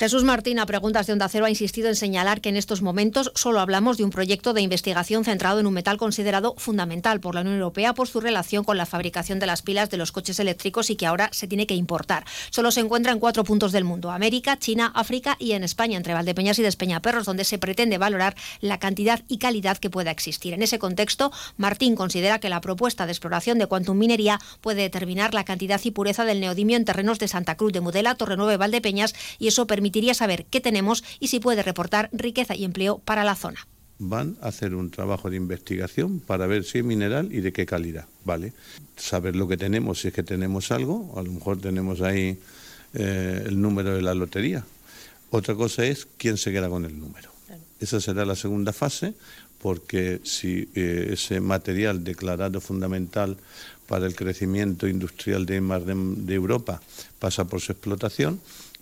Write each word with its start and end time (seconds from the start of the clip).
Jesús 0.00 0.24
Martín, 0.24 0.58
a 0.58 0.64
preguntas 0.64 1.06
de 1.06 1.12
Onda 1.12 1.28
Cero, 1.28 1.44
ha 1.44 1.50
insistido 1.50 1.90
en 1.90 1.94
señalar 1.94 2.40
que 2.40 2.48
en 2.48 2.56
estos 2.56 2.80
momentos 2.80 3.32
solo 3.34 3.60
hablamos 3.60 3.98
de 3.98 4.04
un 4.04 4.08
proyecto 4.08 4.54
de 4.54 4.62
investigación 4.62 5.26
centrado 5.26 5.60
en 5.60 5.66
un 5.66 5.74
metal 5.74 5.98
considerado 5.98 6.54
fundamental 6.56 7.20
por 7.20 7.34
la 7.34 7.42
Unión 7.42 7.56
Europea 7.56 7.92
por 7.92 8.08
su 8.08 8.18
relación 8.18 8.64
con 8.64 8.78
la 8.78 8.86
fabricación 8.86 9.40
de 9.40 9.44
las 9.44 9.60
pilas 9.60 9.90
de 9.90 9.98
los 9.98 10.10
coches 10.10 10.40
eléctricos 10.40 10.88
y 10.88 10.96
que 10.96 11.04
ahora 11.04 11.28
se 11.34 11.46
tiene 11.48 11.66
que 11.66 11.74
importar. 11.74 12.24
Solo 12.48 12.70
se 12.70 12.80
encuentra 12.80 13.12
en 13.12 13.18
cuatro 13.18 13.44
puntos 13.44 13.72
del 13.72 13.84
mundo, 13.84 14.10
América, 14.10 14.58
China, 14.58 14.90
África 14.94 15.36
y 15.38 15.52
en 15.52 15.64
España, 15.64 15.98
entre 15.98 16.14
Valdepeñas 16.14 16.58
y 16.58 16.62
Despeñaperros, 16.62 17.26
donde 17.26 17.44
se 17.44 17.58
pretende 17.58 17.98
valorar 17.98 18.36
la 18.62 18.78
cantidad 18.78 19.20
y 19.28 19.36
calidad 19.36 19.76
que 19.76 19.90
pueda 19.90 20.10
existir. 20.10 20.54
En 20.54 20.62
ese 20.62 20.78
contexto, 20.78 21.30
Martín 21.58 21.94
considera 21.94 22.38
que 22.38 22.48
la 22.48 22.62
propuesta 22.62 23.04
de 23.04 23.12
exploración 23.12 23.58
de 23.58 23.66
Quantum 23.66 23.98
Minería 23.98 24.40
puede 24.62 24.80
determinar 24.80 25.34
la 25.34 25.44
cantidad 25.44 25.78
y 25.84 25.90
pureza 25.90 26.24
del 26.24 26.40
neodimio 26.40 26.78
en 26.78 26.86
terrenos 26.86 27.18
de 27.18 27.28
Santa 27.28 27.58
Cruz 27.58 27.74
de 27.74 27.82
Mudela, 27.82 28.14
Torrenueve, 28.14 28.56
Valdepeñas 28.56 29.14
y 29.38 29.48
eso 29.48 29.66
permite 29.66 29.89
permitiría 29.90 30.14
saber 30.14 30.46
qué 30.46 30.60
tenemos 30.60 31.02
y 31.18 31.26
si 31.26 31.40
puede 31.40 31.64
reportar 31.64 32.10
riqueza 32.12 32.54
y 32.54 32.64
empleo 32.64 32.98
para 32.98 33.24
la 33.24 33.34
zona. 33.34 33.66
Van 33.98 34.36
a 34.40 34.48
hacer 34.48 34.74
un 34.74 34.90
trabajo 34.90 35.28
de 35.28 35.36
investigación 35.36 36.20
para 36.20 36.46
ver 36.46 36.62
si 36.64 36.78
es 36.78 36.84
mineral 36.84 37.32
y 37.32 37.40
de 37.40 37.52
qué 37.52 37.66
calidad, 37.66 38.06
¿vale? 38.24 38.52
Saber 38.96 39.34
lo 39.34 39.48
que 39.48 39.56
tenemos, 39.56 40.00
si 40.00 40.08
es 40.08 40.14
que 40.14 40.22
tenemos 40.22 40.70
algo, 40.70 41.12
a 41.16 41.22
lo 41.22 41.32
mejor 41.32 41.60
tenemos 41.60 42.00
ahí 42.02 42.38
eh, 42.94 43.44
el 43.46 43.60
número 43.60 43.92
de 43.92 44.00
la 44.00 44.14
lotería. 44.14 44.64
Otra 45.30 45.56
cosa 45.56 45.84
es 45.84 46.06
quién 46.16 46.36
se 46.36 46.52
queda 46.52 46.68
con 46.68 46.84
el 46.84 46.96
número. 46.98 47.30
Esa 47.80 48.00
será 48.00 48.24
la 48.24 48.36
segunda 48.36 48.72
fase, 48.72 49.14
porque 49.60 50.20
si 50.22 50.68
eh, 50.74 51.10
ese 51.14 51.40
material 51.40 52.04
declarado 52.04 52.60
fundamental 52.60 53.36
para 53.88 54.06
el 54.06 54.14
crecimiento 54.14 54.86
industrial 54.86 55.46
de, 55.46 55.60
de 55.60 56.34
Europa 56.34 56.80
pasa 57.18 57.44
por 57.44 57.60
su 57.60 57.72
explotación, 57.72 58.40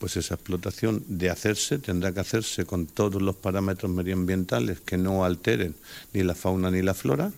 pues 0.00 0.16
esa 0.16 0.34
explotación 0.34 1.04
de 1.08 1.28
hacerse 1.28 1.78
tendrá 1.78 2.12
que 2.12 2.20
hacerse 2.20 2.64
con 2.64 2.86
todos 2.86 3.20
los 3.20 3.36
parámetros 3.36 3.92
medioambientales 3.92 4.80
que 4.80 4.96
no 4.96 5.26
alteren 5.26 5.74
ni 6.14 6.22
la 6.22 6.34
fauna 6.34 6.70
ni 6.70 6.80
la 6.80 6.94
flora 6.94 7.30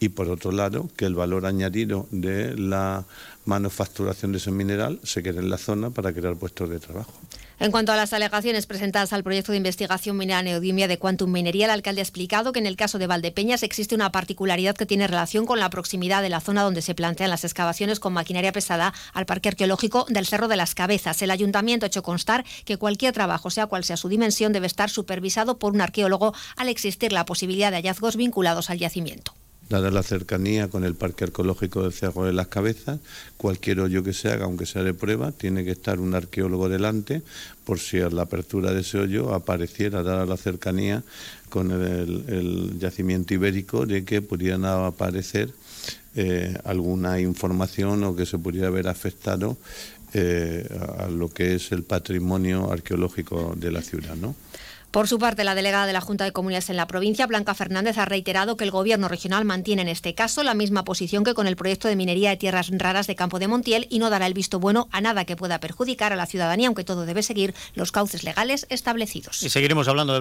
y 0.00 0.08
por 0.08 0.28
otro 0.28 0.50
lado 0.50 0.88
que 0.96 1.04
el 1.04 1.14
valor 1.14 1.46
añadido 1.46 2.08
de 2.10 2.56
la 2.56 3.04
manufacturación 3.44 4.32
de 4.32 4.38
ese 4.38 4.50
mineral 4.50 4.98
se 5.04 5.22
quede 5.22 5.40
en 5.40 5.50
la 5.50 5.58
zona 5.58 5.90
para 5.90 6.12
crear 6.12 6.36
puestos 6.36 6.70
de 6.70 6.80
trabajo. 6.80 7.12
En 7.58 7.70
cuanto 7.70 7.92
a 7.92 7.96
las 7.96 8.14
alegaciones 8.14 8.64
presentadas 8.64 9.12
al 9.12 9.22
proyecto 9.22 9.52
de 9.52 9.58
investigación 9.58 10.16
minera 10.16 10.42
neodimia 10.42 10.88
de 10.88 10.98
Quantum 10.98 11.30
Minería, 11.30 11.66
el 11.66 11.72
alcalde 11.72 12.00
ha 12.00 12.04
explicado 12.04 12.52
que 12.52 12.58
en 12.58 12.64
el 12.64 12.76
caso 12.76 12.98
de 12.98 13.06
Valdepeñas 13.06 13.62
existe 13.62 13.94
una 13.94 14.10
particularidad 14.10 14.74
que 14.74 14.86
tiene 14.86 15.06
relación 15.06 15.44
con 15.44 15.60
la 15.60 15.68
proximidad 15.68 16.22
de 16.22 16.30
la 16.30 16.40
zona 16.40 16.62
donde 16.62 16.80
se 16.80 16.94
plantean 16.94 17.28
las 17.28 17.44
excavaciones 17.44 18.00
con 18.00 18.14
maquinaria 18.14 18.52
pesada 18.52 18.94
al 19.12 19.26
Parque 19.26 19.50
Arqueológico 19.50 20.06
del 20.08 20.24
Cerro 20.24 20.48
de 20.48 20.56
las 20.56 20.74
Cabezas. 20.74 21.20
El 21.20 21.30
ayuntamiento 21.30 21.84
ha 21.84 21.88
hecho 21.88 22.02
constar 22.02 22.46
que 22.64 22.78
cualquier 22.78 23.12
trabajo, 23.12 23.50
sea 23.50 23.66
cual 23.66 23.84
sea 23.84 23.98
su 23.98 24.08
dimensión, 24.08 24.54
debe 24.54 24.66
estar 24.66 24.88
supervisado 24.88 25.58
por 25.58 25.74
un 25.74 25.82
arqueólogo 25.82 26.32
al 26.56 26.70
existir 26.70 27.12
la 27.12 27.26
posibilidad 27.26 27.70
de 27.70 27.76
hallazgos 27.76 28.16
vinculados 28.16 28.70
al 28.70 28.78
yacimiento. 28.78 29.34
Dada 29.70 29.92
la 29.92 30.02
cercanía 30.02 30.66
con 30.66 30.82
el 30.82 30.96
Parque 30.96 31.22
Arqueológico 31.22 31.84
del 31.84 31.92
Cerro 31.92 32.24
de 32.24 32.32
las 32.32 32.48
Cabezas, 32.48 32.98
cualquier 33.36 33.78
hoyo 33.78 34.02
que 34.02 34.12
se 34.12 34.28
haga, 34.28 34.46
aunque 34.46 34.66
sea 34.66 34.82
de 34.82 34.94
prueba, 34.94 35.30
tiene 35.30 35.64
que 35.64 35.70
estar 35.70 36.00
un 36.00 36.12
arqueólogo 36.16 36.68
delante 36.68 37.22
por 37.64 37.78
si 37.78 38.00
a 38.00 38.10
la 38.10 38.22
apertura 38.22 38.72
de 38.72 38.80
ese 38.80 38.98
hoyo 38.98 39.32
apareciera, 39.32 40.02
dada 40.02 40.26
la 40.26 40.36
cercanía 40.36 41.04
con 41.50 41.70
el, 41.70 42.80
yacimiento 42.80 43.32
ibérico, 43.32 43.86
de 43.86 44.04
que 44.04 44.22
pudieran 44.22 44.64
aparecer 44.64 45.50
eh, 46.16 46.58
alguna 46.64 47.20
información 47.20 48.02
o 48.02 48.16
que 48.16 48.26
se 48.26 48.38
pudiera 48.38 48.66
haber 48.66 48.88
afectado 48.88 49.56
eh, 50.14 50.68
a 50.98 51.06
lo 51.06 51.28
que 51.28 51.54
es 51.54 51.70
el 51.70 51.84
patrimonio 51.84 52.72
arqueológico 52.72 53.54
de 53.56 53.70
la 53.70 53.82
ciudad. 53.82 54.16
¿no? 54.16 54.34
Por 54.90 55.06
su 55.06 55.20
parte, 55.20 55.44
la 55.44 55.54
delegada 55.54 55.86
de 55.86 55.92
la 55.92 56.00
Junta 56.00 56.24
de 56.24 56.32
Comunidades 56.32 56.68
en 56.68 56.76
la 56.76 56.88
provincia, 56.88 57.24
Blanca 57.28 57.54
Fernández, 57.54 57.96
ha 57.96 58.06
reiterado 58.06 58.56
que 58.56 58.64
el 58.64 58.72
Gobierno 58.72 59.06
regional 59.06 59.44
mantiene 59.44 59.82
en 59.82 59.88
este 59.88 60.16
caso 60.16 60.42
la 60.42 60.52
misma 60.52 60.82
posición 60.82 61.22
que 61.22 61.32
con 61.32 61.46
el 61.46 61.54
proyecto 61.54 61.86
de 61.86 61.94
minería 61.94 62.30
de 62.30 62.36
tierras 62.36 62.70
raras 62.72 63.06
de 63.06 63.14
Campo 63.14 63.38
de 63.38 63.46
Montiel 63.46 63.86
y 63.88 64.00
no 64.00 64.10
dará 64.10 64.26
el 64.26 64.34
visto 64.34 64.58
bueno 64.58 64.88
a 64.90 65.00
nada 65.00 65.24
que 65.24 65.36
pueda 65.36 65.60
perjudicar 65.60 66.12
a 66.12 66.16
la 66.16 66.26
ciudadanía, 66.26 66.66
aunque 66.66 66.82
todo 66.82 67.06
debe 67.06 67.22
seguir 67.22 67.54
los 67.74 67.92
cauces 67.92 68.24
legales 68.24 68.66
establecidos. 68.68 69.44
Y 69.44 69.50
seguiremos 69.50 69.86
hablando 69.86 70.12
de 70.12 70.18